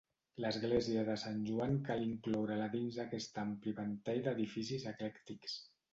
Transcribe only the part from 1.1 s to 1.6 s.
Sant